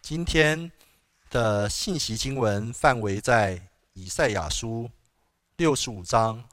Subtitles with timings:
[0.00, 0.70] 今天
[1.30, 4.90] 的信息经文范围在以赛亚书
[5.56, 6.48] 六十五章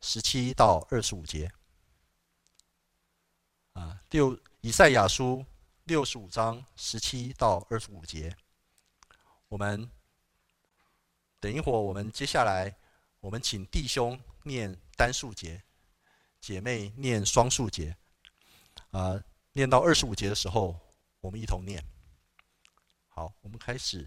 [0.00, 1.50] 十七到二十五节。
[3.72, 5.44] 啊，六以赛亚书
[5.84, 8.36] 六十五章十七到二十五节。
[9.48, 9.90] 我们
[11.40, 12.76] 等一会儿，我们接下来，
[13.20, 15.62] 我们请弟兄念单数节，
[16.40, 17.96] 姐妹念双数节。
[18.90, 20.78] 啊，念到二十五节的时候，
[21.20, 21.82] 我们一同念。
[23.18, 24.06] 好，我们开始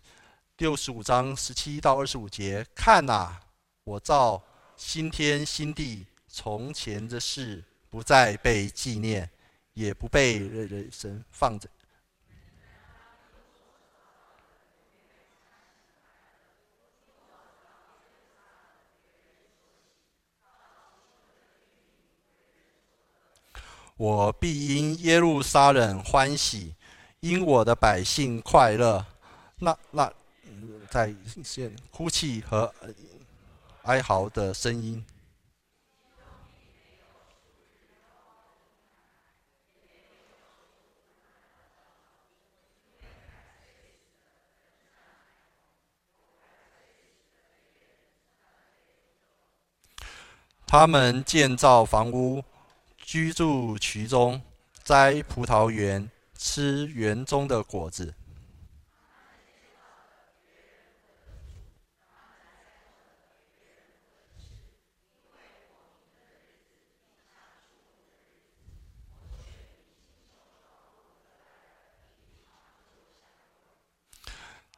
[0.60, 2.66] 六十五章十七到二十五节。
[2.74, 3.42] 看呐，
[3.84, 4.42] 我造
[4.78, 9.30] 新天新地，从前的事不再被纪念，
[9.74, 11.68] 也不被人人神放着。
[23.98, 26.74] 我必因耶路撒冷欢喜，
[27.22, 29.06] 因我的百姓快乐。
[29.60, 30.12] 那那
[30.90, 32.74] 在现哭泣和
[33.84, 35.06] 哀嚎的声音。
[50.66, 52.44] 他们建造房屋。
[53.04, 54.42] 居住其中，
[54.84, 56.10] 栽葡萄园，
[56.44, 58.16] 吃园中的果子。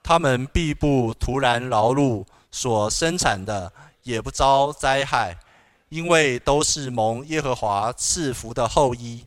[0.04, 3.72] 他们必不徒然劳碌，所生产的
[4.04, 5.40] 也不遭灾害。
[5.88, 9.26] 因为都是蒙耶和华赐福的后裔，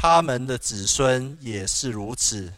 [0.00, 2.52] 他们的子孙也是如此。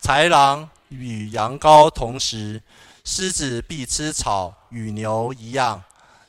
[0.00, 2.62] 豺狼与羊羔同食，
[3.04, 5.84] 狮子必吃草，与牛一样。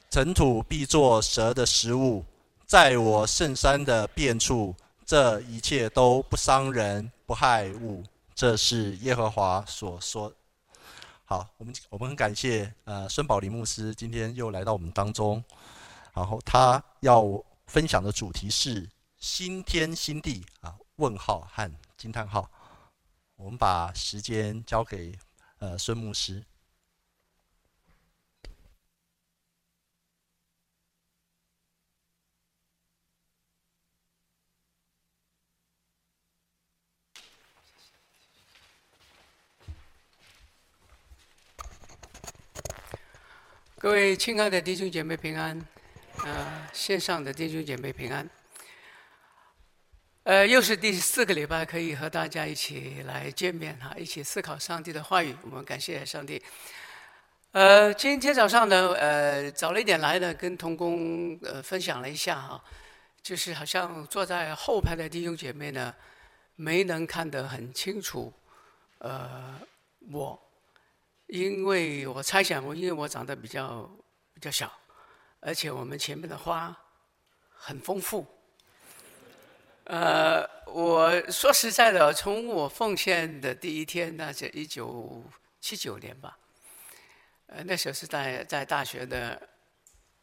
[0.09, 2.25] 尘土必作蛇的食物，
[2.65, 8.03] 在我圣山的遍处，这一切都不伤人，不害物。
[8.35, 10.33] 这是耶和华所说。
[11.29, 15.43] 好，我们我们很感谢呃孙宝林牧师今天又来到我们当中，
[16.11, 17.23] 然后他要
[17.67, 22.49] 分享的主题是新天新地啊问号和惊叹号。
[23.35, 25.15] 我们把时间交给
[25.59, 26.43] 呃孙牧师。
[43.81, 45.57] 各位亲爱的弟兄姐妹平安，
[46.25, 48.29] 呃，线上的弟兄姐妹平安。
[50.23, 55.33] 呃，又是第四个礼拜可以和大家一起来见面哈，一起思考上帝的话语。
[55.43, 56.43] 我们感谢上帝。
[57.53, 62.61] 呃，今天早上呢，呃，早了一点来呢，跟同工呃分享了一下哈，
[63.21, 65.95] 就是好像坐在后排的弟兄姐妹呢，
[66.57, 68.33] 没能看得很清楚，
[68.97, 69.57] 呃，
[70.11, 70.48] 我。
[71.29, 73.87] 因为我猜想，我因为我长得比较
[74.33, 74.71] 比较小，
[75.39, 76.75] 而且我们前面的花
[77.53, 78.25] 很丰富。
[79.83, 85.23] 呃，我说实在的，从我奉献的第一天，那是一九
[85.61, 86.35] 七九年吧，
[87.45, 89.47] 呃，那时候是在在大学的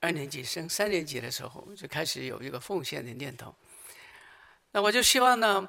[0.01, 3.55] 二年级升三年级的时候，就开始有一个奉献的念头。
[4.73, 5.69] 那我就希望呢，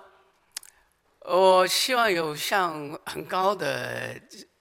[1.20, 4.20] 我希望有像很高的。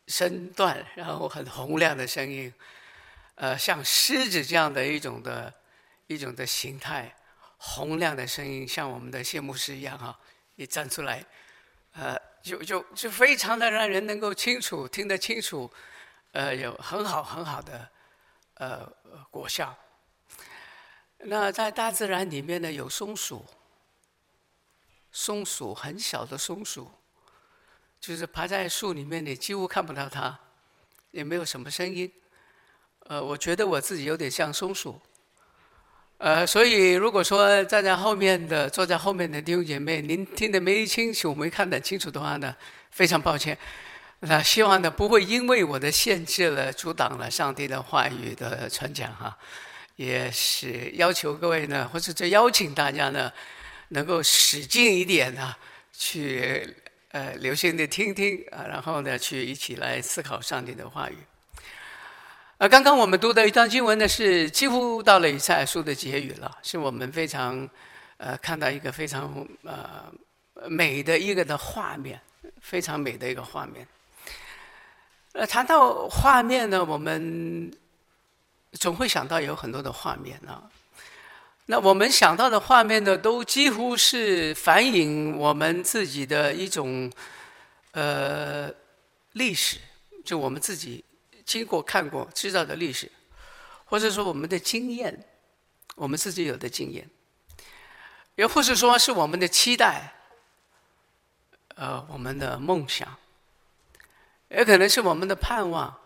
[0.08, 2.52] 身段，然后很洪亮的声音，
[3.34, 5.52] 呃，像狮子这样的一种的，
[6.06, 7.14] 一种的形态，
[7.58, 10.18] 洪亮的声音，像我们的谢牧师一样哈，
[10.54, 11.24] 一站出来，
[11.92, 15.68] 呃，就就就非常的让人能够清楚听得清楚，
[16.32, 17.88] 呃，有很好很好的
[18.54, 18.86] 呃
[19.30, 19.76] 果效。
[21.18, 23.44] 那在大自然里面呢，有松鼠，
[25.10, 26.90] 松鼠很小的松鼠。
[28.06, 30.38] 就是爬在树里面，你几乎看不到它，
[31.10, 32.08] 也没有什么声音。
[33.08, 35.00] 呃，我觉得我自己有点像松鼠。
[36.18, 42.54] 呃，所以如果说站在后面的、坐在后面的弟兄姐妹，您听得没清楚、没看得清楚的话呢，
[42.92, 43.58] 非常抱歉。
[44.20, 49.36] 那希望呢，不会因为我的限制了、阻挡了上帝的话语的传讲哈。
[49.96, 53.32] 也是要求各位呢，或者这邀请大家呢，
[53.88, 55.58] 能够使劲一点啊，
[55.92, 56.72] 去。
[57.16, 61.16] 呃，留心的听听啊，然后呢，去一起来思考上帝的话语。
[62.58, 67.66] 啊，刚刚我们读的一段经文呢，是几乎到了以赛书的结语了，是我们非常
[68.18, 70.12] 呃看到一个非常呃
[70.68, 72.20] 美的一个的画面，
[72.60, 73.88] 非常美的一个画面。
[75.32, 77.72] 呃，谈到画面呢，我们
[78.72, 80.62] 总会想到有很多的画面啊。
[81.68, 87.10] 那我们想到的画面呢，都几乎是反映我们自己的一种
[87.90, 88.72] 呃
[89.32, 89.78] 历史，
[90.24, 91.04] 就我们自己
[91.44, 93.10] 经过看过知道的历史，
[93.84, 95.26] 或者说我们的经验，
[95.96, 97.10] 我们自己有的经验，
[98.36, 100.14] 也或是说是我们的期待，
[101.74, 103.16] 呃，我们的梦想。
[104.48, 105.98] 也可能是我们的盼望，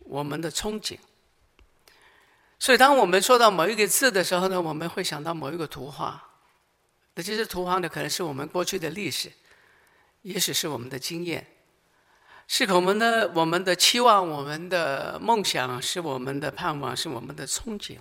[0.00, 0.98] 我们的憧憬。
[2.62, 6.22] 所以，当我们说到某一个字的时候呢，我们会想到某一个图画。
[7.14, 9.32] 那这些图画呢，可能是我们过去的历史，
[10.20, 11.44] 也许是我们的经验，
[12.46, 17.98] 是我们的我们的期望，我们的梦想，是我们的盼望，是我们的憧憬。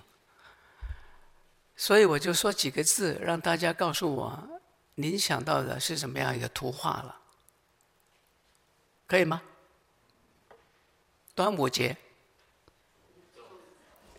[1.75, 4.47] 所以，我就说几个字，让大家告诉我，
[4.93, 7.17] 您想到的是什么样一个图画了。
[9.07, 9.41] 可以吗？
[11.33, 11.97] 端午节、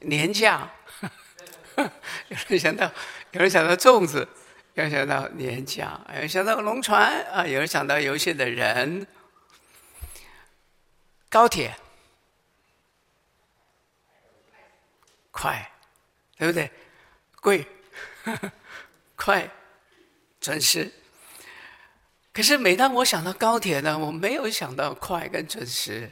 [0.04, 0.70] 年假，
[1.76, 2.90] 有人想到，
[3.32, 4.26] 有人想到粽子，
[4.75, 9.06] 有人想到年假，有人想到龙船啊，有人想到游戏的人，
[11.28, 11.75] 高铁，
[15.31, 15.70] 快，
[16.37, 16.70] 对不对？
[17.40, 17.66] 贵，
[19.16, 19.50] 快，
[20.40, 20.93] 准时。
[22.32, 26.10] 可是每当我想到高铁呢，我没有想到快跟准时。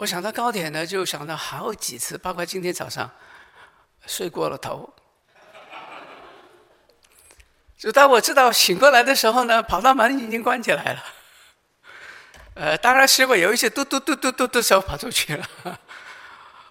[0.00, 3.10] 我想到高铁呢，就想到好几次，包括今天早上
[4.06, 4.90] 睡过了头。
[7.76, 11.04] 就当我知道醒过来的时候呢，跑道门已经关起来了。
[12.54, 15.46] 呃，当然试过有一些嘟嘟嘟嘟嘟的时候跑出去了。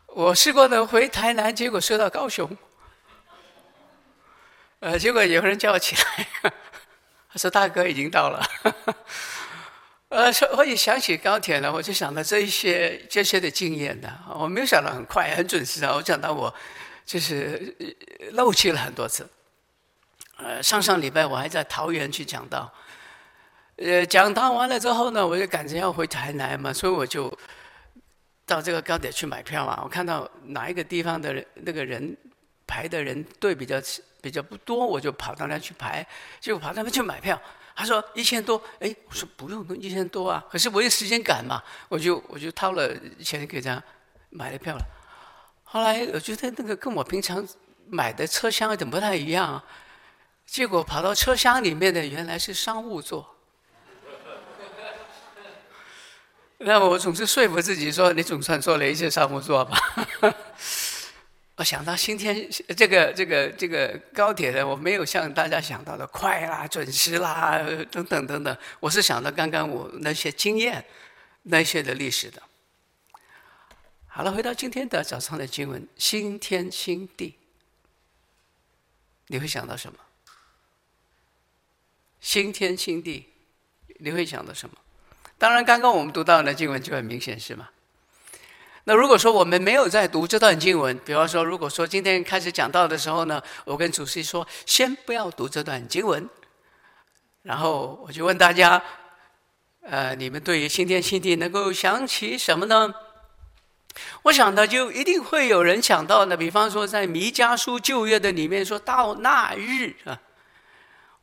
[0.07, 2.57] 我试过呢，回台南，结果睡到高雄。
[4.79, 6.51] 呃，结果有人叫我起来。
[7.31, 8.43] 他说：“大哥已经到了。”
[10.09, 14.11] 呃，说我一想起高铁呢，我就想到这一些这些的经验的。
[14.33, 16.53] 我没有想到很快很准时啊，我想到我
[17.06, 17.75] 就是
[18.31, 19.29] 漏气了很多次。
[20.38, 22.73] 呃，上上礼拜我还在桃园去讲道，
[23.75, 27.31] 呃，讲到完了之后呢，我就赶着要回台南嘛，所以我就
[28.47, 29.79] 到这个高铁去买票嘛。
[29.83, 32.17] 我看到哪一个地方的人那个人
[32.65, 33.79] 排的人队比较。
[34.21, 36.06] 比较不多，我就跑到那去排，
[36.41, 37.41] 结果跑到那去买票。
[37.79, 40.43] 他说一千多，哎，我说不用一千多啊。
[40.51, 42.93] 可是我有时间赶嘛，我就我就掏了
[43.23, 43.81] 钱给他
[44.31, 44.85] 买了票了。
[45.63, 47.47] 后来我觉得那个跟我平常
[47.87, 49.63] 买的车厢有点不太一样，
[50.45, 53.33] 结果跑到车厢里面的原来是商务座。
[56.59, 59.77] 那我总是说服自己说，你总算坐了一次商务座吧。
[61.59, 67.59] 我想到新天这个这个这个高铁的，我没有像大家想到的快啦、准时啦
[67.91, 68.57] 等等等等。
[68.79, 70.85] 我是想到刚刚我那些经验、
[71.44, 72.41] 那些的历史的。
[74.07, 77.35] 好了，回到今天的早上的经文，新天新地，
[79.27, 80.00] 你会想到什么？
[82.21, 83.27] 新天新地，
[84.00, 84.77] 你会想到什么？
[85.38, 87.67] 当然，刚刚我们读到的经文就很明显，是吗？
[88.85, 96.27] 那如果说我们没有在读这段经文，比方说，如果说今天开始讲道的时候呢，我跟主席说，先不要读这段经文，
[97.44, 98.81] 然后我就问大家，
[99.81, 102.94] 呃，你们对于新天新地能够想起什么呢？
[104.23, 110.19] 我想呢，就一定会有人想到呢，比方说在弥迦书旧约的里面说到那日啊。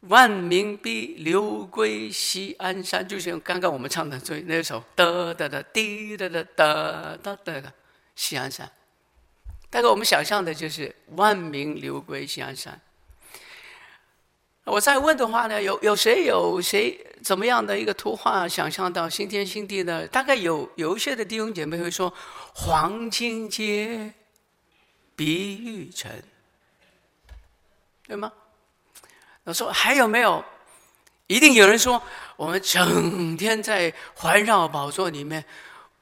[0.01, 7.73] 万民必流归西安山，就像刚刚我们唱的最那首哒哒哒滴哒哒哒哒哒
[8.15, 8.71] 西安山。
[9.69, 12.81] 大概我们想象的就是万民流归西安山。
[14.65, 20.07] 我再问的话呢，有有谁有谁怎么样的一个图画想象到新天新地呢？
[20.09, 22.13] 大概有有一些的弟兄姐妹会说，
[22.55, 24.13] 黄金街，
[25.15, 26.11] 碧玉城，
[28.07, 28.33] 对吗？
[29.47, 30.45] 我说还有没有？
[31.29, 32.03] 一定有人说，
[32.37, 35.45] 我们整天在环绕宝座里面，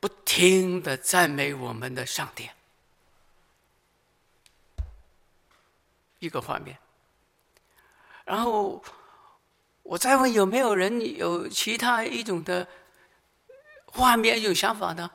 [0.00, 2.48] 不停的赞美我们的上帝。
[6.20, 6.78] 一个画面。
[8.24, 8.82] 然后
[9.82, 12.66] 我再问有没有人有其他一种的
[13.84, 15.10] 画面、有想法呢？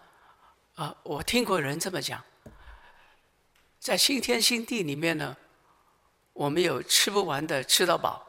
[0.76, 2.24] 啊，我听过人这么讲，
[3.80, 5.36] 在新天新地里面呢。
[6.40, 8.26] 我们有吃不完的吃到饱，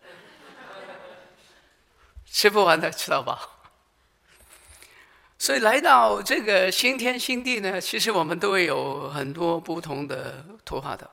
[2.24, 3.38] 吃不完的吃到饱。
[5.38, 11.10] 所以来到这个新天新地呢，其实我们都会有很多不同的图画的，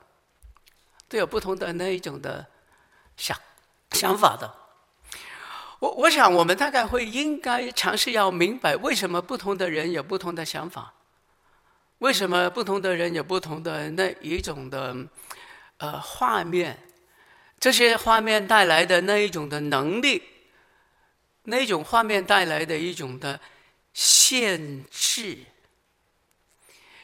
[1.10, 2.46] 都有不同的那一种的
[3.18, 3.36] 想
[3.90, 4.50] 想法的。
[5.78, 10.94] 我我想，我们大概会应该尝试要明白，为什么不同的人有不同的想法，
[11.98, 14.96] 为什么不同的人有不同的那一种的
[15.80, 16.78] 呃画面，
[17.58, 20.22] 这些画面带来的那一种的能力，
[21.42, 23.38] 那一种画面带来的一种的。
[23.92, 25.36] 限制，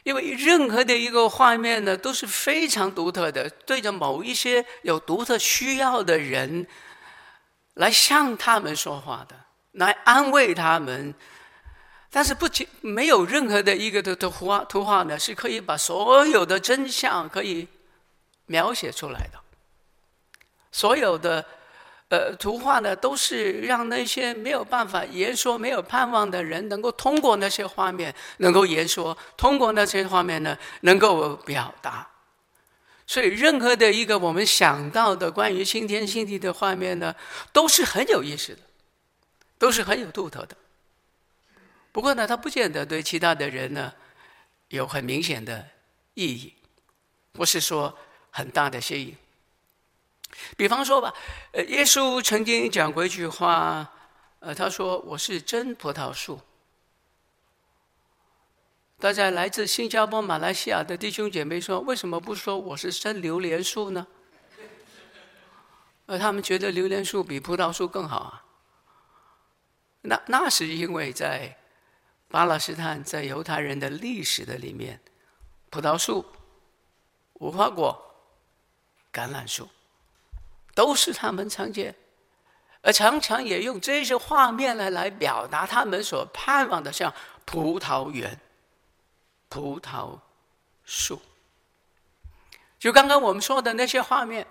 [0.03, 6.65] 因为任何的一个画面呢，都是非常独特的，对着某一些有独特需要的人，
[7.73, 9.35] 来向他们说话的，
[9.73, 11.13] 来安慰他们。
[12.09, 17.67] 但是不仅没有任何的一个的图画图画呢，是可以把所有的真相可以
[18.47, 19.39] 描写出来的，
[20.71, 21.45] 所有的。
[22.09, 32.07] 呃，图画呢，都是让那些没有办法言说、没有盼望的人，能够通过那些画面能够言说，通过那些画面呢，能够表达。
[33.05, 37.13] 所以，任何的一个我们想到的关于新天新地的画面呢，
[37.51, 38.61] 都是很有意思的，
[39.57, 40.55] 都是很有独特的。
[41.91, 43.91] 不过呢，它不见得对其他的人呢
[44.69, 45.67] 有很明显的
[46.13, 46.53] 意义，
[47.33, 47.97] 不是说
[48.37, 49.17] 很大的吸引。
[50.55, 51.11] 比方说吧，
[51.53, 53.91] 呃，耶稣曾经讲过一句话，
[54.37, 56.39] 呃，他说：“我是真葡萄树。”
[58.99, 64.05] 大家来自新加坡、马来西亚的弟兄姐妹说：“为什么不说我是真榴莲树呢？”
[66.05, 68.45] 呃，他们觉得榴莲树比葡萄树更好啊。
[70.01, 71.57] 那那是因为在
[72.27, 75.01] 巴勒斯坦，在犹太人的历史的里面，
[75.71, 76.23] 葡萄树、
[77.33, 78.06] 无花果、
[79.17, 79.67] 橄榄树。
[80.75, 81.95] 都是他们常见，
[82.83, 87.11] 而常常也用这些画面来来表达他们所盼望的，像
[87.45, 88.39] 葡萄园、
[89.49, 90.19] 葡萄
[90.85, 91.19] 树。
[92.77, 94.45] 就刚刚我们说的那些画面，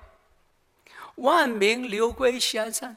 [1.15, 2.97] 万民流归西安山。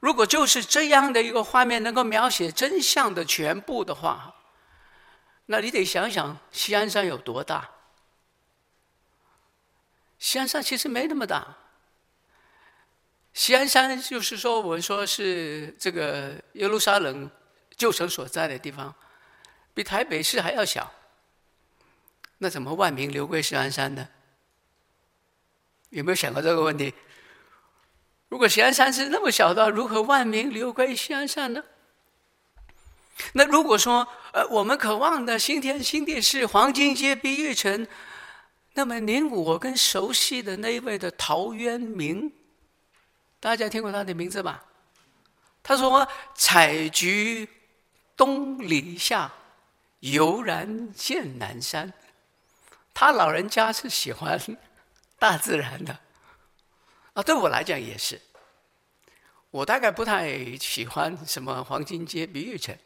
[0.00, 4.34] 如果就是这样的一个画面能够描写真相的全部的话，
[5.46, 7.70] 那你得想想西安山有多大？
[10.18, 11.56] 西安山其实没那么大。
[13.32, 17.30] 西安山就是说，我们说是这个耶路撒冷
[17.76, 18.94] 旧城所在的地方，
[19.74, 20.92] 比台北市还要小。
[22.38, 24.08] 那怎么万民流归西安山呢？
[25.90, 26.92] 有没有想过这个问题？
[28.28, 31.62] 如果西安山是那么小的，如何万民流归西安山呢？
[33.32, 37.86] 那如果说，呃，我们渴望的新天新地是黄金街碧玉城，
[38.78, 42.32] 那么您我跟熟悉的那一位的陶渊明。
[43.40, 44.64] 大家听过他的名字吧？
[45.64, 46.06] 他说
[46.36, 47.48] ：“采菊
[48.16, 49.32] 东篱下，
[49.98, 51.92] 悠然见南山。”
[52.94, 54.40] 他老人家是喜欢
[55.18, 55.98] 大自然的
[57.14, 58.20] 啊，对我来讲也是。
[59.50, 62.78] 我大概不太喜欢什么黄金街、碧玉城，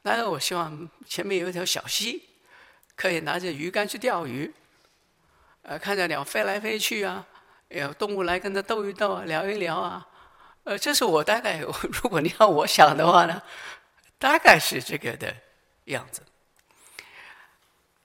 [0.00, 2.22] 但是我希望前面有一条小溪，
[2.96, 4.50] 可以拿着鱼竿去钓鱼，
[5.64, 7.26] 呃，看着鸟飞来飞去啊。
[7.68, 10.06] 有动物来跟他斗一斗啊，聊一聊啊，
[10.62, 11.58] 呃，这是我大概，
[11.90, 13.42] 如果你要我想的话呢，
[14.16, 15.34] 大概是这个的
[15.86, 16.22] 样子。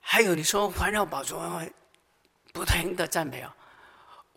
[0.00, 1.40] 还有你说环绕宝座，
[2.52, 3.54] 不停的赞美啊，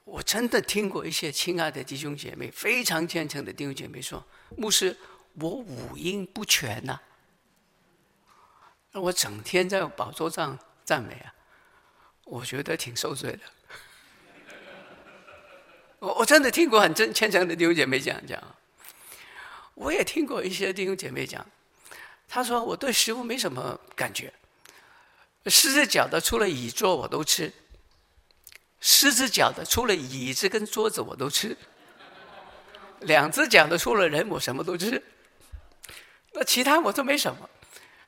[0.03, 4.24] 我真的听过一些亲爱的弟兄姐妹，非常虔诚的弟兄姐妹说，
[4.56, 4.96] 牧师，
[5.39, 7.00] 我五音不全呐、
[8.92, 11.34] 啊，我整天在宝座上赞美啊，
[12.25, 13.39] 我觉得挺受罪的。
[16.00, 18.42] 我我真的听过很真虔诚的弟兄姐妹讲讲，
[19.74, 21.46] 我也听过一些弟兄姐妹讲，
[22.27, 24.34] 他说我对食物没什么感觉，
[25.46, 27.53] 十只脚的除了椅桌我都吃，
[28.82, 31.56] 十只脚的除了椅子跟桌子我都吃，
[33.00, 35.01] 两只脚的除了人我什么都吃，
[36.34, 37.50] 那其他我都没什么，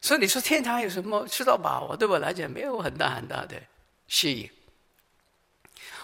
[0.02, 1.88] 所以你说天堂有什么吃到饱？
[1.90, 3.56] 我对我来讲没有很大很大的。
[4.08, 4.50] 吸引。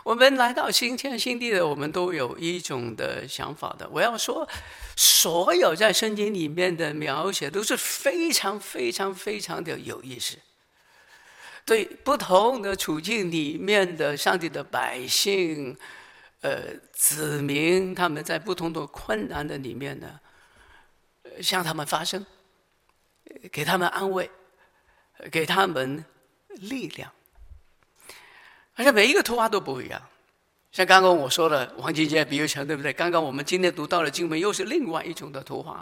[0.04, 3.88] 我们来到新天新地的，我们都有一种的想法的。
[3.90, 4.48] 我要说，
[4.96, 10.38] 所有在圣经里面的描写都是非常非常非常的有意思。
[11.64, 15.78] 对不同的处境里面的上帝的百姓，
[16.42, 20.20] 呃，子民，他们在不同的困难的里面呢，
[21.40, 22.26] 向他们发声，
[23.52, 24.28] 给他们安慰，
[25.32, 26.04] 给他们
[26.48, 27.14] 力量。
[28.76, 30.02] 而且每一个图画都不一样，
[30.72, 32.94] 像刚刚我说的黄金街、碧玉城，对不对？
[32.94, 35.78] 刚刚我们今天读到的经文又是另外一种的图画。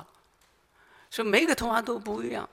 [1.11, 2.47] 所以每一个图画都不一样。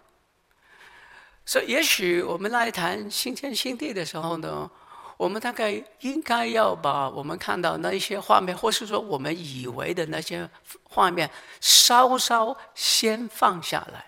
[1.45, 4.71] 所以，也许我们来谈新天新地的时候呢，
[5.16, 10.49] 我们大概应该要把我们看到那一些画面，或是说我们以为的那些
[10.83, 14.07] 画面，稍稍先放下来。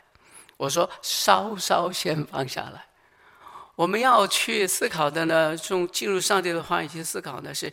[0.57, 2.88] 我说稍稍先放下来。
[3.79, 7.73] 我们要去思考的呢，从进入上帝的话语去思考的是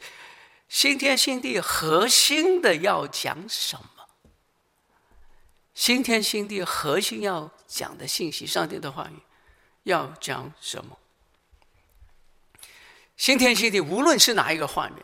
[0.69, 4.05] 新天新地核心的要讲什么？
[5.73, 9.19] 新天新地核心要讲的信息，上帝的话语。
[9.81, 10.95] 要讲什么？
[13.17, 15.03] 新天新地，无论是哪一个画面，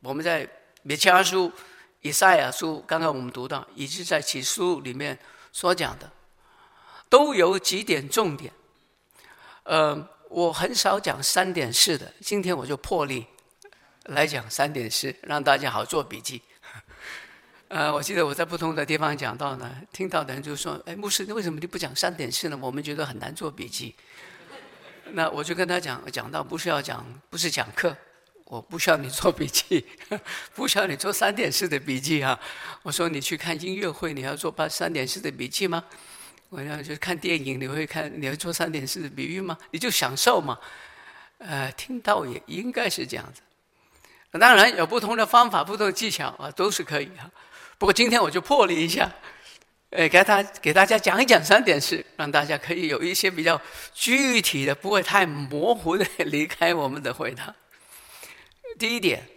[0.00, 0.48] 我们在
[0.80, 1.52] 米迦书、
[2.00, 5.18] 以赛亚书，刚刚我们读到，以及在启示录里面
[5.52, 6.10] 所讲的，
[7.10, 8.50] 都有几点重点。
[9.64, 13.26] 呃，我很少讲三点式的，今天我就破例
[14.04, 16.42] 来讲三点式，让大家好做笔记。
[17.68, 22.58] 呃，我记得我在不同的地方讲到呢，听到的人就说：“哎，牧师，你为什么你不讲三点式呢？
[22.60, 23.94] 我们觉得很难做笔记。
[25.12, 27.96] ”那我就跟他讲，讲到不需要讲，不是讲课，
[28.44, 29.86] 我不需要你做笔记，
[30.54, 32.38] 不需要你做三点式的笔记啊。
[32.82, 35.84] 我说你去看音乐会，你要做八三点式的笔记吗？
[36.54, 39.58] 我要去看电影，你会看，你会做三点式的比喻吗？
[39.72, 40.56] 你就享受嘛。
[41.38, 43.42] 呃，听到也应该是这样子。
[44.38, 47.28] 当然有不同的方法，不同的技巧啊，都是可以啊。
[47.76, 49.12] 不过今天我就破例一下，
[49.90, 53.60] 呃，给他给大家讲一讲三点式，让大家可以有一些比较
[53.92, 57.52] 具体的，不会太模糊的离开我们的会堂。
[58.78, 59.28] 第一点，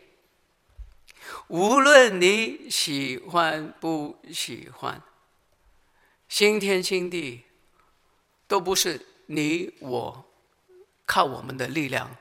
[1.48, 5.02] 无论你喜欢不喜欢，
[6.30, 7.44] 新天新地
[8.48, 10.26] 都不是你我
[11.06, 12.16] 靠我们的力量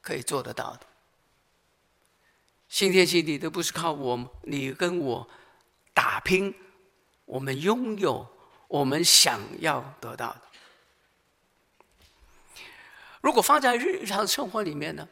[0.00, 0.86] 可以做得到的。
[2.68, 5.28] 新天新地都不是靠我你跟我。
[5.92, 6.54] 打拼，
[7.26, 8.26] 我们拥有
[8.68, 10.42] 我们想要得到的。
[13.20, 15.06] 如果放在日常生活里面呢？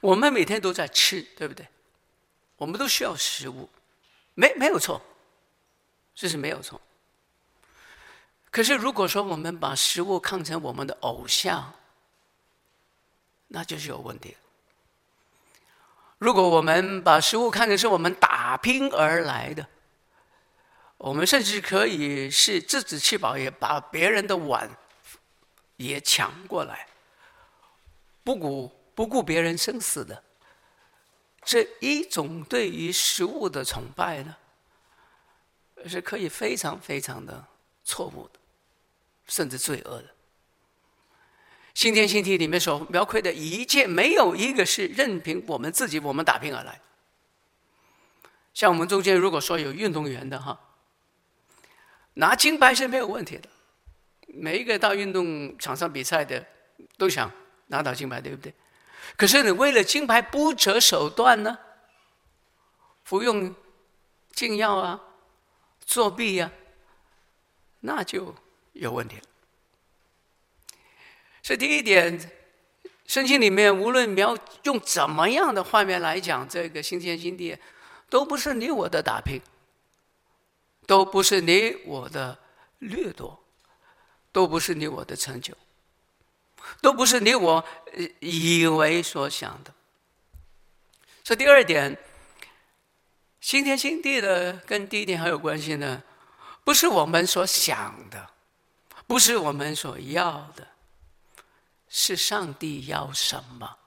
[0.00, 1.66] 我们每天都在吃，对不对？
[2.56, 3.68] 我们都需要食物，
[4.34, 5.02] 没没有错，
[6.14, 6.80] 这是没有错。
[8.50, 11.72] 可是如果说我们把食物看成我们的偶像，
[13.48, 14.36] 那就是有问题。
[16.18, 19.66] 如果我们把食物看成是我们打拼而来的，
[20.96, 24.68] 我们甚至可以是自己吃饱，也把别人的碗
[25.76, 26.88] 也抢过来，
[28.24, 30.24] 不顾不顾别人生死的，
[31.44, 34.36] 这一种对于食物的崇拜呢，
[35.86, 37.46] 是可以非常非常的
[37.88, 38.38] 错误的，
[39.26, 40.10] 甚至罪恶的。
[41.72, 46.82] 新天新地里面所描绘的一切，没有一个是任凭我们自己我们打拼而来。
[48.52, 50.60] 像我们中间如果说有运动员的哈，
[52.14, 53.48] 拿金牌是没有问题的。
[54.26, 56.44] 每一个到运动场上比赛的
[56.98, 57.32] 都想
[57.68, 58.52] 拿到金牌，对不对？
[59.16, 61.58] 可是你为了金牌不择手段呢？
[63.04, 63.54] 服用
[64.32, 65.00] 禁药啊，
[65.86, 66.52] 作弊呀，
[67.80, 68.34] 那就
[68.72, 69.22] 有问题了。
[71.42, 72.30] 这第一点，
[73.06, 77.56] 圣经里面无论描用怎么样的画面来讲这个新天新地，
[78.10, 79.40] 都不是你我的打拼，
[80.86, 82.38] 都不是你我的
[82.80, 83.42] 掠夺，
[84.30, 85.54] 都不是你我的成就，
[86.82, 87.64] 都不是你我
[88.18, 89.72] 以为所想的。
[91.22, 91.98] 这第二点，
[93.40, 96.02] 新天新地的跟第一点还有关系呢，
[96.68, 98.28] 不是我们所想的，
[99.06, 100.68] 不是我们所要的。
[101.88, 103.78] 是上帝要什么？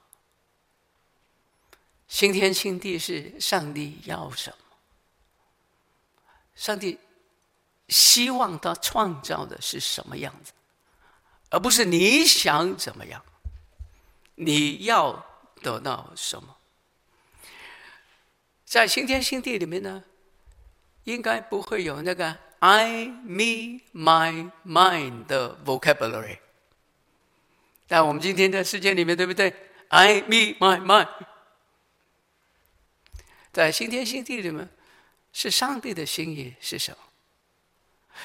[2.08, 4.56] 新天新地是上帝要什么？
[6.56, 6.98] 上帝
[7.86, 10.52] 希望他创造的是什么样子，
[11.50, 13.24] 而不是你想怎么样，
[14.34, 15.24] 你要
[15.62, 16.56] 得到什么？
[18.64, 20.02] 在新天新地里面呢，
[21.04, 26.38] 应该不会有那个 I, me, my, mine 的 vocabulary。
[27.88, 29.52] 在我们今天的世界里面，对不对
[29.88, 31.08] ？I, me, my, mine。
[33.52, 34.68] 在新天新地里面，
[35.32, 36.98] 是上帝的心意是什么？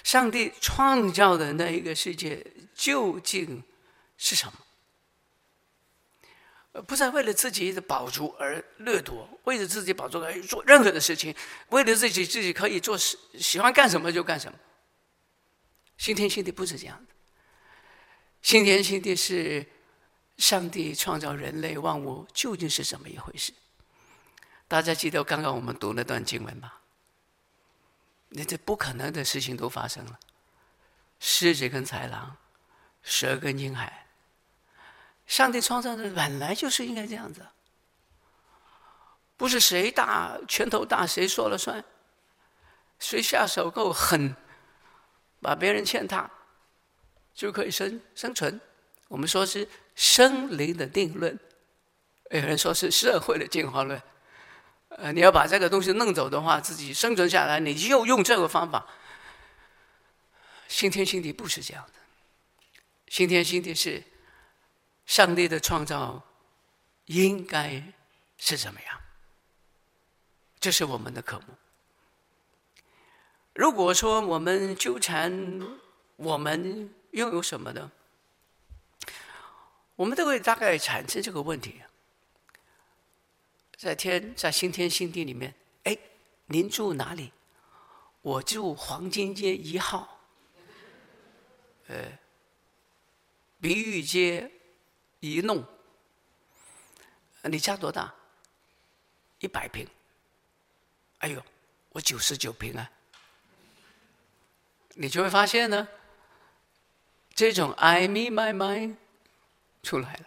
[0.04, 2.46] 上帝创造的那一个世界
[2.76, 3.64] 究竟
[4.20, 4.54] 是什么？
[6.86, 11.36] 不再为了自己的宝足而掠夺，为了自己宝足而做任何的事情，
[11.70, 14.58] 为了自己自己可以做喜喜欢干什么就干什么。
[15.98, 17.14] 新天新地不是这样的。
[18.42, 19.66] 新天新地是
[20.38, 23.52] 上帝创造人类万物究竟是怎么一回事？
[24.68, 26.74] 大家记得刚刚我们读那段经文吗？
[28.30, 30.20] 那这不可能的事情都发生了。
[31.20, 32.38] 狮子跟豺狼，
[33.02, 34.07] 蛇跟婴孩。
[35.28, 37.46] 上帝创造的本来就是应该这样子，
[39.36, 41.84] 不是谁大拳头大谁说了算，
[42.98, 44.36] 谁下手够狠，
[45.42, 46.32] 把别人践踏，
[47.34, 48.60] 就可以生生存。
[49.10, 51.38] 我们说是生灵的定论，
[52.32, 54.02] 有人说是社会的进化论。
[54.90, 58.88] 呃，你要把这个东西弄走的话，自己生存下来，你就用这个方法。
[60.68, 61.94] 新天新地不是这样的，
[63.08, 64.04] 新天新地是
[65.08, 66.22] 上帝的创造，
[67.06, 67.82] 应该
[68.38, 69.02] 是怎么样？
[70.60, 71.46] 这是我们的科目。
[73.54, 75.80] 如果说我们纠缠，
[76.18, 77.92] 我们拥有什么呢？
[79.96, 81.82] 我们都会大概产生这个问题。
[83.78, 85.98] 在天，在新天新地里面，哎，
[86.48, 87.32] 您住哪里？
[88.22, 90.20] 我住黄金街一号。
[91.88, 92.20] 呃，
[93.62, 94.52] 碧玉街
[95.20, 95.66] 一弄。
[97.44, 98.14] 你家多大？
[99.40, 99.88] 一百平。
[101.20, 101.44] 哎呦，
[101.90, 102.92] 我九十九平啊！
[104.96, 105.88] 你就会发现呢，
[107.34, 108.96] 这种 I me my mind
[109.84, 110.26] 出来了。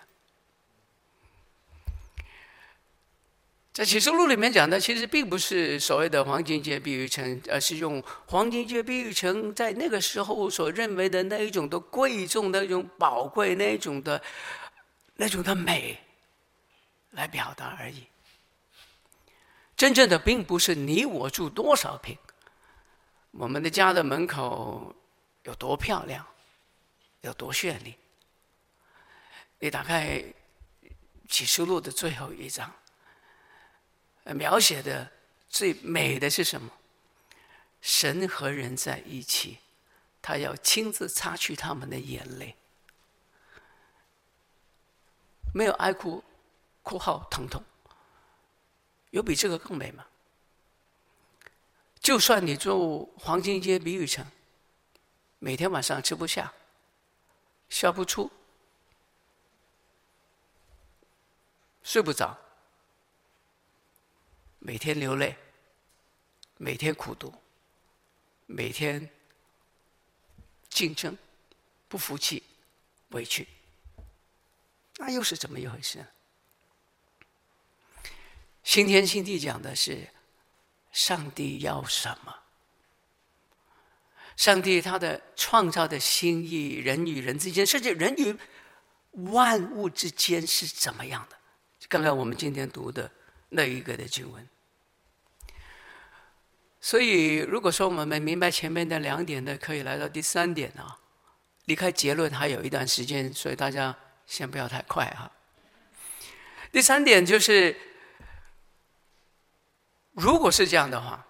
[3.73, 14.21] 在启示录里面讲的，其实并不是所谓的黄金街碧玉城，而是用黄金街碧玉城在那个时候所认为的那一种的贵重、那种宝贵、那一种的、
[15.21, 16.01] 那种的美
[17.11, 18.07] 来表达而已。
[19.77, 22.17] 真正的并不是你我住多少平，
[23.33, 24.97] 我们的家的门口
[25.43, 26.27] 有多漂亮，
[27.21, 27.95] 有多绚丽。
[29.59, 30.25] 你打开
[31.29, 32.73] 启示录的最后一章。
[34.25, 35.11] 描写的
[35.51, 36.71] 最美的是什么？
[37.83, 39.59] 神和人在一起，
[40.23, 42.57] 他要亲自擦去他们的眼泪。
[45.53, 46.23] 没有哀哭、
[46.83, 47.63] 哭号、疼痛，
[49.11, 50.07] 有比这个更美吗？
[52.01, 54.27] 就算你住黄金街比玉城，
[55.39, 56.53] 每天晚上吃不下、
[57.69, 58.31] 笑不出、
[61.83, 62.39] 睡不着。
[64.63, 65.37] 每天流泪，
[66.59, 67.35] 每天苦读，
[68.47, 69.11] 每天
[70.69, 71.17] 竞争，
[71.89, 72.43] 不服气，
[73.09, 73.49] 委屈，
[75.01, 76.07] 那又是怎么一回事呢？
[78.63, 80.07] 新天新地讲的是
[80.93, 82.35] 上帝要什么？
[84.37, 88.37] 上帝他的创造的心意，人与人之间，甚至人与
[89.33, 91.37] 万物之间是怎么样的？
[91.89, 93.11] 刚刚我们今天读的。
[93.53, 94.49] 那一个的经文，
[96.81, 101.01] 所以如果说我们没明白前面的两点的，可以来到第三点啊。
[101.65, 103.93] 离开结论还有一段时间，所以大家
[104.31, 105.29] 先不要太快哈。
[106.71, 107.77] 第三点就是，
[110.13, 111.27] 如果是这样的话，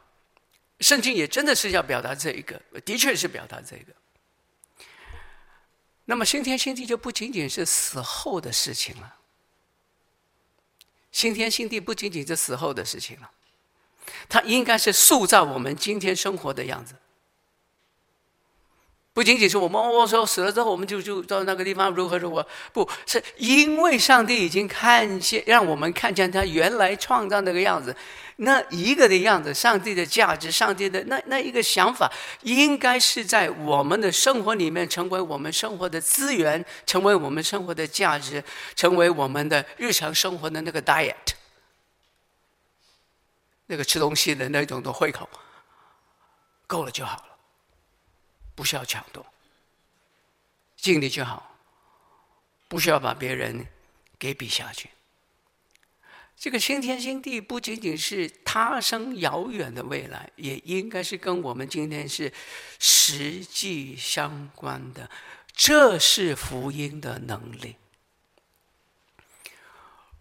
[0.80, 3.94] 圣经也真的是要表达这一个，的确是表达这个。
[6.04, 9.16] 那么新天新地就不仅仅是死后的事情了。
[11.10, 13.30] 新天新地不仅仅是死后的事情了，
[14.28, 16.94] 它应该是塑造我们今天生活的样子。
[19.12, 27.94] 不仅仅是我们哦说死了之后，我们就就到那个地方如何如何，不是因为上帝已经看见，让我们看见他原来创造那个样子。
[28.42, 38.42] 那一个的样子，上帝的价值，上帝的那那一个想法，应该是在我们的生活里面成为我们生活的资源，成为我们生活的价值，
[38.74, 41.14] 成为我们的日常生活的那个 diet，
[43.66, 45.28] 那个吃东西的那种的胃口，
[46.66, 47.29] 够了就好了，
[48.54, 49.24] 不需要抢夺，
[50.76, 51.56] 尽力就好，
[52.68, 53.66] 不需要把别人
[54.18, 54.90] 给比下去。
[56.36, 62.32] 这个新天新地不仅仅是他生遥远的未来，也应该是跟我们今天是
[62.78, 65.10] 实际相关的。
[65.52, 67.76] 这是福音的能力。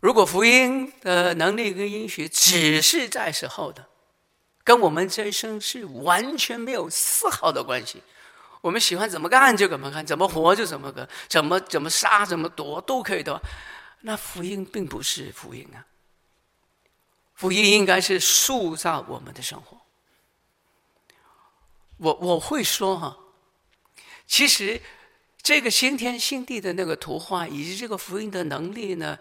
[0.02, 3.88] 如果福音的能力跟应许只是在时候的，
[4.66, 8.04] 跟我们这一生是完全没有丝毫的关系。
[8.62, 13.42] 我们喜欢怎么干就怎么干，怎么活就怎么个，怎么怎么杀怎么夺都可以的。
[14.02, 15.86] 那福音并不是福音啊。
[17.36, 19.80] 福音应该是塑造我们的生活。
[21.98, 23.18] 我我会说哈，
[24.28, 24.82] 其实
[25.42, 29.18] 这个新天新地的那个图画，以及这个福音的能力呢，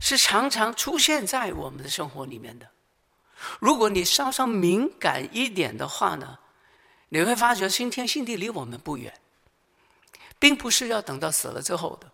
[0.00, 2.68] 是常常出现在我们的生活里面的。
[3.60, 6.38] 如果你稍稍敏感一点的话呢，
[7.08, 9.12] 你会发觉新天新地离我们不远，
[10.38, 12.10] 并不是要等到死了之后的。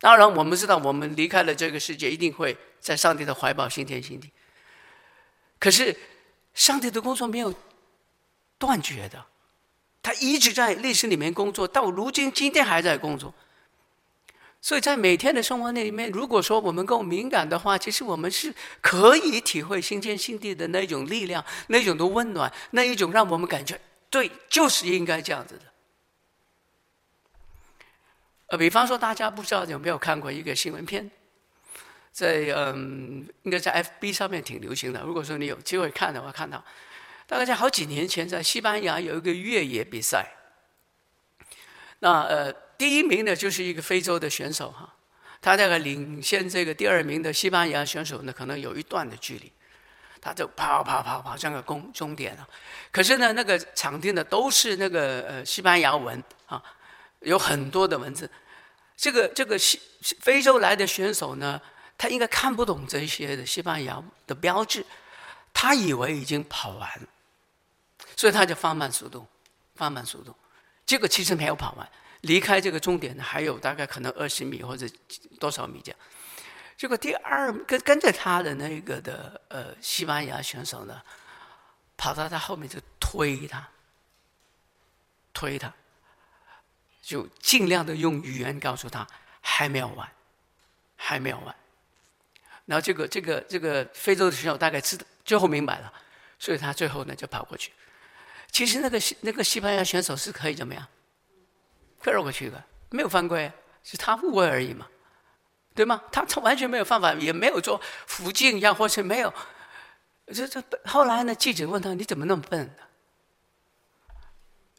[0.00, 4.30] 当然，我们知道，我们离开了这个世界，一定会在上帝的怀抱，新天新地。
[5.58, 5.96] 可是，
[6.54, 7.52] 上帝的工作没有
[8.58, 9.26] 断绝的，
[10.02, 13.34] 他一直在历史里面工作，到如今，今天还在工作。
[14.60, 25.62] 所以在每天的生活那里面，如果说我们够敏感的话，其实我们是可以体会新天新地的那种力量，那种的温暖，那一种让我们感觉对，就是应该这样子的。
[28.46, 31.10] 呃，比方说，大家不知道有没有看过一个新闻片，
[32.10, 35.02] 在嗯，应该在 FB 上面挺流行的。
[35.02, 36.64] 如果说你有机会看的话，看到
[37.26, 40.34] 大概在好几年前，在西班牙有一个越野比赛。
[41.98, 44.94] 那呃，第一名呢就是一个非洲的选手哈，
[45.42, 49.52] 他大概领先这个第二名的西班牙选手呢，可能有一段的距离，
[50.20, 52.48] 他就跑跑跑跑向个终终点了。
[52.90, 56.62] 可是呢，那个场地呢都是那个呃西班牙文啊。
[57.22, 58.30] 有很多的文字，
[58.96, 59.80] 这个这个西
[60.20, 61.60] 非洲来的选手呢，
[61.98, 64.86] 他应该看不懂这些的西班牙的标志，
[65.52, 67.08] 他以为已经跑完了，
[68.14, 69.26] 所以他就放慢速度，
[69.74, 70.32] 放慢速度，
[70.86, 71.88] 结果其实没有跑完，
[72.20, 74.86] 离开这个终点呢还有大概可能二十米或者
[75.40, 75.98] 多少米这样，
[76.78, 81.02] 结果第二跟跟着他的那个的呃西班牙选手呢，
[81.96, 83.68] 跑到他后面就推他，
[85.34, 85.70] 推他。
[87.02, 89.04] 就尽量的用语言告诉他
[89.40, 90.06] 还没有完，
[90.94, 91.56] 还没有完。
[92.66, 95.92] 然后这个这个这个非洲的选手大概知道最后明白了，
[96.38, 97.72] 所以他最后呢就跑过去。
[98.52, 100.86] 其实那个西那个西班牙选手是可以怎么样？
[101.98, 103.50] 可以绕过去的，没有犯规，
[103.82, 104.86] 是他误会而已嘛，
[105.78, 106.02] 对吗？
[106.10, 109.32] 他他完全没有犯法，也没有做福晋呀，或是没有。
[110.26, 112.68] 这这后来呢，记者问他：“你怎么那么笨？”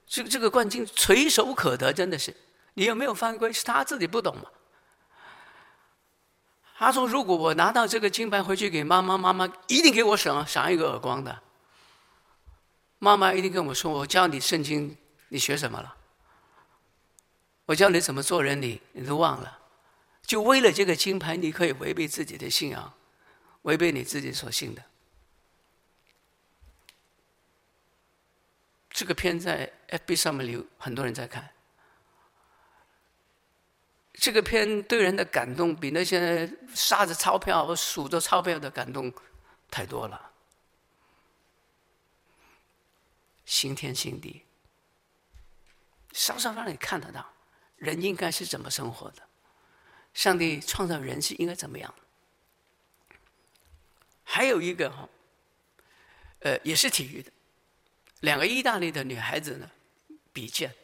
[0.05, 2.35] 这这个冠军垂手可得，真的是，
[2.73, 3.53] 你有没有犯规？
[3.53, 4.43] 是他自己不懂嘛？
[6.77, 11.39] 他说：“如果我拿到这个金牌回去给妈妈，妈妈一定给我赏赏一个耳光的。
[12.97, 14.97] 妈妈一定跟我说：‘我教你圣经，
[15.29, 15.95] 你学什么了？
[17.67, 19.58] 我教你怎么做人，你你都忘了。
[20.29, 22.93] 就为了这个金牌，你可以违背自己的信仰，
[23.63, 24.83] 违背你自己所信的。’”
[28.91, 31.49] 这个片在 FB 上面有很多人在看。
[34.13, 39.11] 这个片对人的感动比那些撒着钞票数着钞票的感动
[39.71, 40.31] 太多了。
[43.45, 44.45] 新天新地，
[46.11, 47.33] 稍稍让你看得到
[47.77, 49.23] 人应该是怎么生活的，
[50.19, 51.95] 上帝创造人是应该怎么样。
[54.21, 55.07] 还有一个哈，
[56.39, 57.31] 呃，也是体育的。
[58.19, 59.71] 两个意大利的女孩子呢，
[60.33, 60.75] 比剑，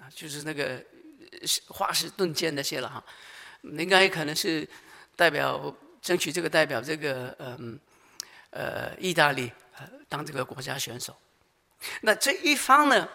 [0.00, 0.82] 啊，就是那个
[1.66, 3.04] 华士顿剑那些了哈，
[3.60, 4.66] 应该可能是
[5.14, 7.78] 代表争取这个代表这个嗯
[8.48, 9.52] 呃意大利
[10.08, 11.14] 当这个国家选手。
[12.00, 13.06] 那这一方呢，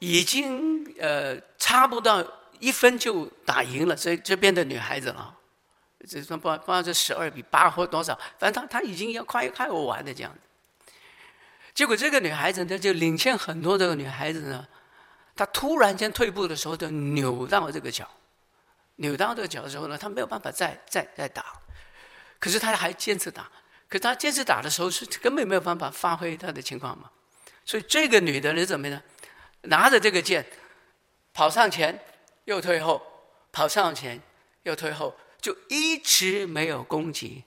[0.00, 5.36] 已经呃差不多一分就打赢了这这边的女孩子了，
[6.08, 10.32] 这不不知道这十二比八或多少，反正她她已经要快快我完的这样。
[11.74, 14.64] 结果这个女孩子呢，就领先很多这个女孩子呢，
[15.34, 18.08] 她突然间退步的时候，就扭到这个脚，
[18.94, 21.44] 扭到这个脚的时候呢，她没有办法再再再打，
[22.38, 23.50] 可是她还坚持打，
[23.88, 27.10] 可她坚持打的时候是根本没有办法发挥她的情况嘛，
[27.64, 29.02] 所以这个女的呢，怎么呢？
[29.62, 30.46] 拿着这个剑，
[31.34, 31.98] 跑上前
[32.44, 33.00] 又退后，
[33.52, 34.20] 跑上前
[34.62, 37.44] 又退后，就一直没有攻击，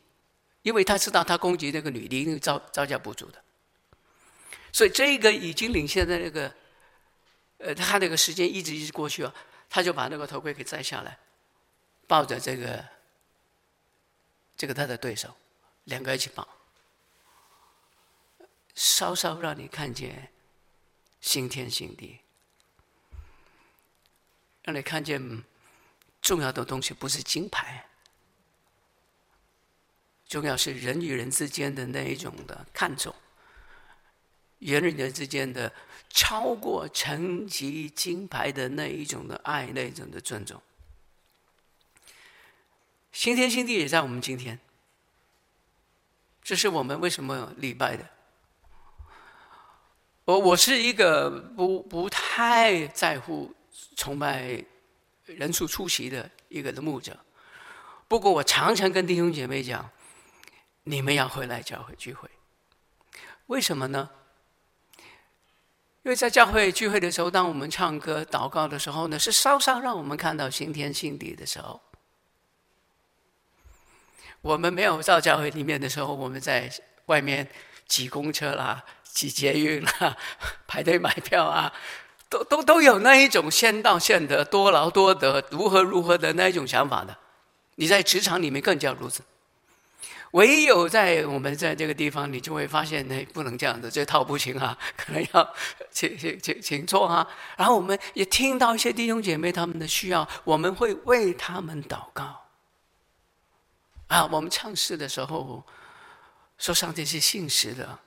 [0.62, 3.44] 因为他知道他攻击那个女的一定招招架不住的。
[4.72, 6.54] 所以这个已经领先的那个，
[7.60, 9.34] 呃，他那个时间一直一直过去了，
[9.70, 11.18] 他就把那个头盔给摘下来，
[12.08, 12.86] 抱着这个，
[14.58, 15.34] 这个他的对手，
[15.86, 16.48] 两个一起跑，
[18.74, 20.30] 稍稍让你看见
[21.22, 22.20] 新天新地，
[24.65, 25.43] 让你看见
[26.21, 27.86] 重要的东西不是金牌，
[30.28, 33.13] 重要是人与人之间的那一种的看重。
[34.58, 35.71] 人与人之间的
[36.10, 40.60] 超过成绩金牌的那一种的爱，那一种的尊重，
[43.12, 44.60] 新天新地也在我们今天。
[46.41, 48.10] 这是我们为什么礼拜的。
[50.23, 53.54] 我我是一个不不太在乎
[53.96, 54.64] 崇拜
[55.26, 57.18] 人数出席的一个的牧者，
[58.08, 59.90] 不过我常常跟弟兄姐妹讲，
[60.84, 62.30] 你们要回来教会聚会，
[63.48, 64.10] 为什么呢？
[66.04, 71.82] 因为在教会聚会的时候，当我们唱歌、祷告的时候呢，是稍稍让我们看到新天新地的时候。
[74.42, 76.72] 我们没有到教会里面的时候，我们在
[77.08, 77.50] 外面
[77.88, 80.16] 挤公车啦、挤捷运啦、
[80.68, 81.74] 排队买票啊，
[82.36, 87.15] 都都都有那一种先到先得、多劳多得、如何如何的那一种想法的。
[87.76, 89.21] 你在职场里面更加如此。
[90.32, 95.54] 唯有在我们在这个地方，你就会发现，那不能这样子，这套不行啊， 可能要
[95.91, 97.26] 请请请请坐啊。
[97.56, 102.41] 然后我们也听到一些弟兄姐妹他们的需要，我们会为他们祷告。
[104.08, 105.63] 啊，我们唱诗的时候
[106.58, 107.98] 说上帝是信实的，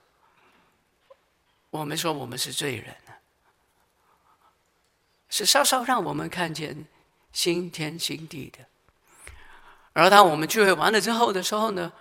[1.71, 2.95] 我们说我们是罪人，
[5.29, 6.87] 是稍稍让我们看见
[7.33, 8.65] 新天新地的。
[9.93, 11.93] 而当我们聚会完了之后的时候呢，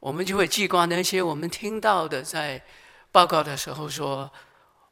[0.00, 2.62] 我们就会记挂那些我们听到的，在
[3.12, 4.30] 报告的时候说，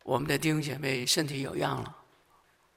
[0.02, 1.96] 我们的弟兄姐妹身体有恙了，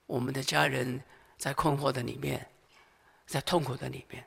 [0.08, 1.02] 我们的家人
[1.38, 2.50] 在困惑的里面，
[3.26, 4.26] 在痛苦的里面，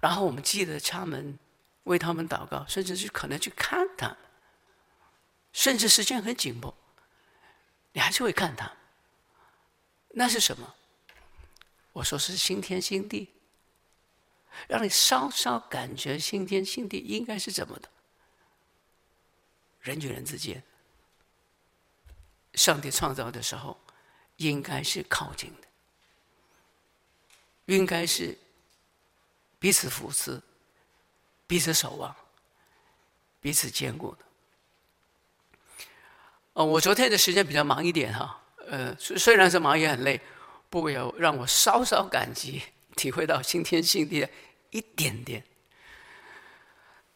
[0.00, 1.38] 然后我们记得他们，
[1.84, 4.16] 为他们祷告，甚至是可能去看他，
[5.52, 6.74] 甚至时间很紧迫，
[7.92, 8.72] 你还是会看他。
[10.10, 10.74] 那是什么？
[11.92, 13.32] 我说是新天新地。
[14.66, 17.88] 让你稍稍感觉新天新地应该是怎么的？
[19.80, 20.60] 人与人之间，
[22.54, 23.78] 上帝创造的时候，
[24.36, 25.68] 应该是靠近的，
[27.66, 28.36] 应该是
[29.60, 30.42] 彼此扶持、
[31.46, 32.14] 彼此守望、
[33.40, 34.24] 彼此坚固的。
[36.54, 40.20] 哦，我昨天的时间比较忙一点哈，呃，虽虽然是忙也很累，
[40.70, 42.62] 不过要让我稍稍感激、
[42.94, 44.28] 体会到新天新地的。
[44.70, 45.42] 一点点。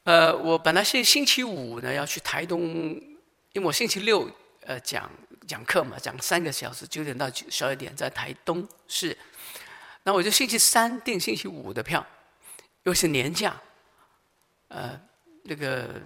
[0.05, 2.63] 呃，我本来是星期五呢要去台东，
[3.53, 4.27] 因为我星期六
[4.63, 5.11] 呃讲
[5.47, 9.15] 讲课嘛，讲三个小时，九点到十二点在台东市。
[10.05, 12.07] 那我就星期三订星期五的票，
[12.85, 13.61] 又是年假，
[14.69, 14.99] 呃，
[15.43, 16.01] 那个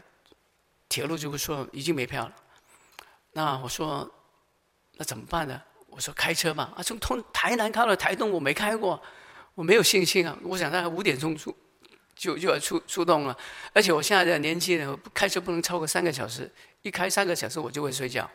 [0.89, 2.35] 铁路就会说已经没票了。
[3.35, 4.13] 那我说
[4.97, 5.63] 那怎么办呢？
[5.89, 9.03] 我说开车嘛，啊，从通台南开到台东，我没开过。
[9.55, 10.37] 我没有信心啊！
[10.43, 11.57] 我想大概五点钟出，
[12.15, 13.35] 就就要出出动了。
[13.73, 18.31] 而且我现在的年纪呢，开车不能超过三个小时，一开三个小时我就会睡觉，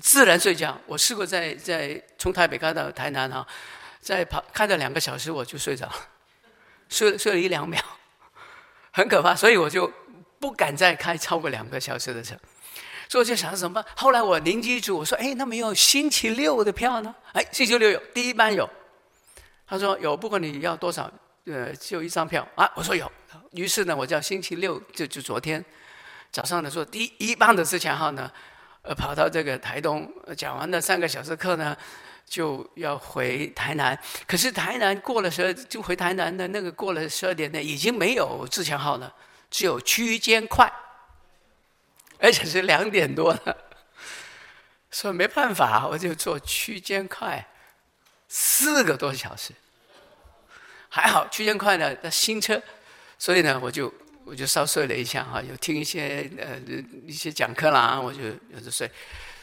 [0.00, 0.76] 自然睡觉。
[0.86, 3.46] 我试过在在从台北开到台南哈，
[4.00, 5.94] 再跑开了两个小时我就睡着了，
[6.88, 7.80] 睡睡了一两秒，
[8.90, 9.36] 很可怕。
[9.36, 9.88] 所以我就
[10.40, 12.34] 不敢再开超过两个小时的车。
[13.14, 13.80] 所以我就想什么？
[13.94, 17.14] 后来我灵机一触，我说：“哎，那没有星期六的票呢？
[17.32, 18.68] 哎，星期六有，第一班有。”
[19.68, 21.08] 他说有，不管你要多少，
[21.44, 22.68] 呃，就一张票啊。
[22.74, 23.08] 我说有，
[23.52, 25.64] 于是呢，我叫星期六，就就昨天
[26.32, 28.28] 早上的时候，第一班的之前号呢，
[28.82, 31.76] 呃，跑到这个台东，讲完了三个小时课呢，
[32.26, 33.96] 就要回台南。
[34.26, 39.14] 可是台南过了十二，就回台南的那个过了十二点呢，已经没有自强号了，
[39.52, 40.68] 只有区间快，
[42.18, 43.56] 而且是两点多了。
[44.90, 47.46] 所以没办法，我就坐区间快。
[48.28, 49.52] 四个多小时，
[50.88, 52.60] 还好区间快呢，那新车，
[53.18, 53.92] 所以呢，我就
[54.24, 56.56] 我就稍睡了一下哈，有听一些呃
[57.06, 58.90] 一些讲课啦，我就有着睡。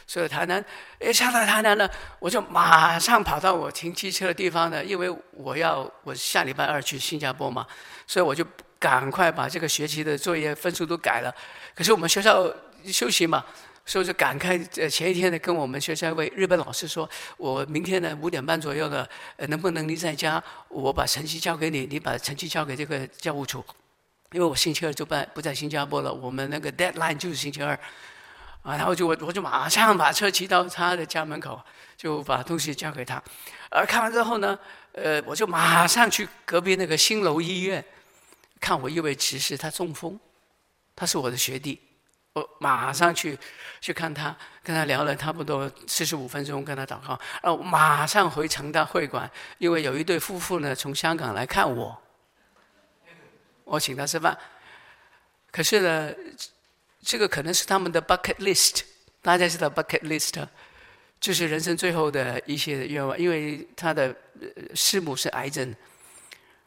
[0.06, 0.62] 所以台南，
[1.00, 7.66] 一下到台南呢，我就马上跑到我停机车的地方呢，因为我要我下礼拜二去新加坡嘛，
[8.06, 8.44] 所以我就
[8.82, 11.32] 赶快把这个学期的作业分数都改了。
[11.76, 12.52] 可是我们学校
[12.86, 13.44] 休息嘛。
[13.84, 19.04] 所以就赶快呃，前一天呢，跟我们学校一位日本老师说，我明天呢五点半左右呢，
[19.36, 23.58] 呃，能不能你在家，我把成绩交给你，你把成绩交给这个教务处，
[24.30, 27.74] 因为我星期二就不不在新加坡了，我们那个 deadline 就是星期二，
[28.62, 31.60] 啊，然后就我我就马上把车骑到他的家门口，
[31.96, 33.20] 就把东西交给他，
[33.68, 34.56] 而看完之后呢，
[34.92, 37.84] 呃，我就马上去隔壁那个新楼医院，
[38.62, 40.18] 看我一位执事，他中风，
[40.94, 41.80] 他是我的学弟。
[42.34, 43.36] 我马上去
[43.80, 47.20] 去看他，跟他聊了差不多四十五分钟，跟他祷告。
[47.42, 52.00] 然后马上回成大会馆，因为有一对夫妇呢从香港来看我，
[53.64, 54.38] 我请他吃饭。
[55.50, 56.14] 可是呢，
[57.02, 58.82] 这个可能是他们的 bucket list，
[59.20, 60.46] 大家知道 bucket list，
[61.20, 63.18] 就是人生最后的一些愿望。
[63.18, 64.14] 因为他的
[64.74, 65.74] 师母是癌症，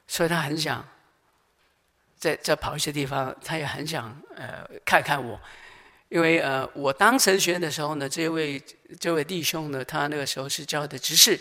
[0.08, 0.86] 所以他很想。
[2.26, 5.40] 在在跑一些地方，他也很想呃看看我，
[6.10, 8.60] 因为呃我当神学院的时候呢，这位
[9.00, 11.40] 这位弟兄呢，他那个时候是教的执事，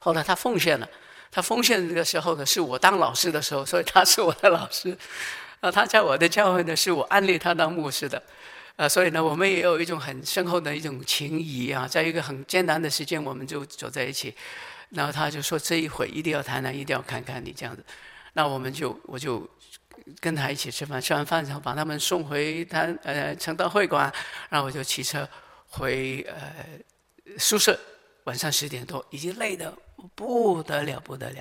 [0.00, 0.88] 后来他奉献了，
[1.30, 4.96] 他奉献的时候呢，是我当老师的时候，所以他是我的老师，
[5.60, 8.20] 啊，他在我的教会呢，是我安立他当牧师的，
[8.74, 14.34] 呃，所以呢，我们也有一种很深厚的一种情谊啊，在一个很艰难的时间，我们就走在一起。
[14.90, 17.84] 然后他就说：“这一回一定要谈谈，一定要看看你这样子。”
[18.34, 19.48] 那我们就我就
[20.18, 24.12] 跟他一起吃饭，吃完饭之后把他们送回他呃诚道会馆，
[24.48, 25.28] 然后我就骑车
[25.68, 27.78] 回呃宿舍。
[28.24, 29.74] 晚上十点多，已经累得
[30.14, 31.36] 不得了，不得了。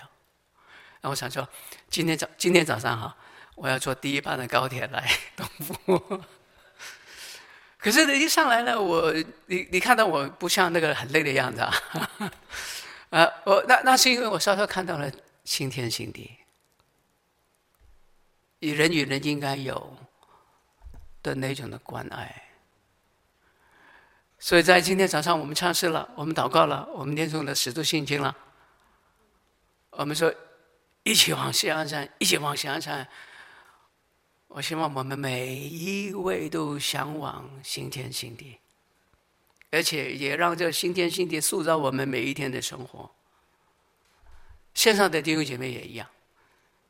[1.01, 1.47] 然后我想说，
[1.89, 3.15] 今天早今天早上哈，
[3.55, 5.05] 我要坐第一班的高铁来
[5.36, 6.24] 东福。
[7.78, 9.13] 可是一上来了，我
[9.47, 11.74] 你你看到我不像那个很累的样子啊，
[13.11, 15.11] 呃，我那那是因为我稍稍看到了
[15.43, 16.32] 新天新地，
[18.60, 19.97] 与人与人应该有
[21.24, 22.43] 的那种的关爱。
[24.38, 28.36] 所以在今天早上，我们唱诗了，我们祷告了，我们念诵了十度信经了，
[29.91, 30.34] 我们说
[31.03, 33.07] 一起往西安山，一起往西安山。
[34.47, 38.57] 我希望我们每一位都向往新天新地，
[39.72, 43.12] 而且也让这新天新地塑造我们每一天的生活。
[44.74, 46.07] 线上的弟兄姐妹也一样，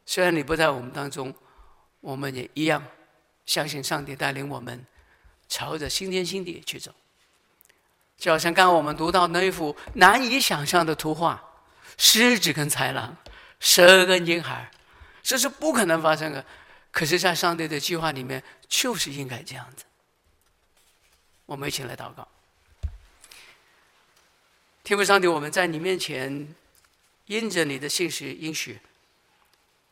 [0.06, 1.34] 虽然你不在我们当中，
[2.02, 2.86] 我们也一样
[3.46, 4.86] 相信上帝带领我们
[5.48, 6.94] 朝着新天新地去走。
[8.18, 11.42] 就好像刚刚我们读到那一幅难以想象的图画：
[11.98, 13.16] 狮子跟豺狼，
[13.60, 14.70] 蛇跟婴孩，
[15.24, 16.46] 这是不可能发生的。
[16.92, 19.86] 可是，在上帝的计划里面，就是应该这样子。
[21.46, 22.28] 我们一起来祷告，
[24.84, 26.54] 天父上帝，我们在你面前，
[27.28, 28.80] 因着你的信实应许，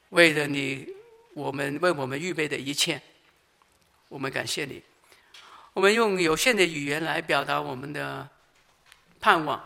[0.09, 0.87] 为了你，
[1.37, 2.99] 我们为我们预备的一切，
[4.09, 4.81] 我们感谢你。
[5.73, 8.27] 我们用有限的语言来表达我们的
[9.19, 9.63] 盼望，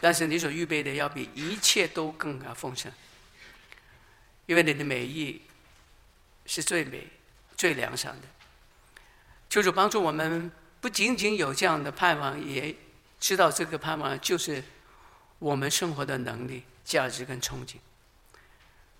[0.00, 2.92] 但是你所预备的要比一切都更加丰盛，
[4.46, 5.42] 因为你的美意。
[6.46, 7.08] 是最美、
[7.56, 8.28] 最良善的。
[9.48, 12.76] 求主帮助我们，不仅仅有这样的盼望，也
[13.18, 14.62] 知道这个盼望就是
[15.38, 17.76] 我们生活的能力、价值跟憧憬。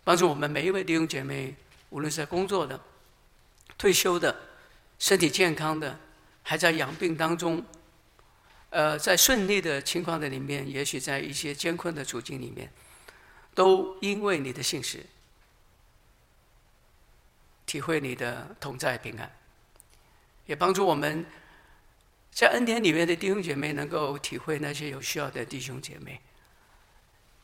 [0.05, 1.55] 帮助我们每一位弟兄姐妹，
[1.89, 2.79] 无论是在工作的、
[3.77, 4.37] 退休的、
[4.99, 5.99] 身体健康的，
[6.43, 7.65] 还在养病当中，
[8.69, 12.71] 呃，在顺利的情况的里面，也许在一些艰困的处境里面，
[13.55, 15.05] 都因为你的信实。
[17.67, 19.29] 体会你的同在平安，
[20.47, 21.25] 也帮助我们
[22.31, 26.21] 在恩典里面的弟兄姐妹能够体会那些有需要的弟兄姐妹，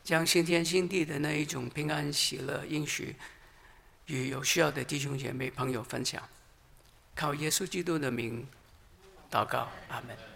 [0.03, 3.15] 将新天新地的那一种平安喜乐应许
[4.07, 6.21] 与有需要的弟兄姐妹朋友分享。
[7.13, 8.47] 靠耶稣基督的名
[9.29, 10.30] 祷告，阿门。